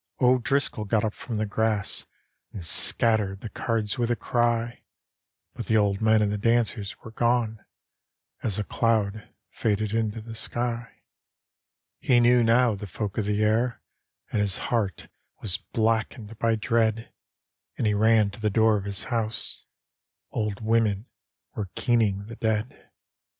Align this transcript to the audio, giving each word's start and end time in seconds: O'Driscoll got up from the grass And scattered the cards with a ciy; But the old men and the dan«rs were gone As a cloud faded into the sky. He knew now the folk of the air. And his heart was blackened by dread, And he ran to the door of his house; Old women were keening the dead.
O'Driscoll 0.19 0.85
got 0.85 1.05
up 1.05 1.13
from 1.13 1.37
the 1.37 1.45
grass 1.45 2.07
And 2.51 2.65
scattered 2.65 3.41
the 3.41 3.49
cards 3.49 3.99
with 3.99 4.09
a 4.09 4.15
ciy; 4.15 4.79
But 5.53 5.67
the 5.67 5.77
old 5.77 6.01
men 6.01 6.23
and 6.23 6.31
the 6.31 6.39
dan«rs 6.39 6.97
were 7.03 7.11
gone 7.11 7.63
As 8.41 8.57
a 8.57 8.63
cloud 8.63 9.29
faded 9.51 9.93
into 9.93 10.19
the 10.19 10.33
sky. 10.33 11.03
He 11.99 12.19
knew 12.19 12.41
now 12.41 12.73
the 12.73 12.87
folk 12.87 13.19
of 13.19 13.25
the 13.25 13.43
air. 13.43 13.79
And 14.31 14.41
his 14.41 14.57
heart 14.71 15.07
was 15.39 15.57
blackened 15.57 16.39
by 16.39 16.55
dread, 16.55 17.13
And 17.77 17.85
he 17.85 17.93
ran 17.93 18.31
to 18.31 18.39
the 18.41 18.49
door 18.49 18.77
of 18.77 18.85
his 18.85 19.03
house; 19.03 19.65
Old 20.31 20.61
women 20.61 21.05
were 21.53 21.69
keening 21.75 22.25
the 22.25 22.37
dead. 22.37 22.89